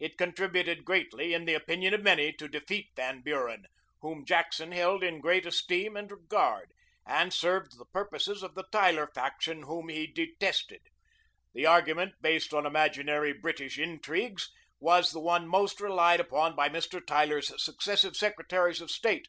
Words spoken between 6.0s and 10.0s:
regard, and served the purposes of the Tyler faction, whom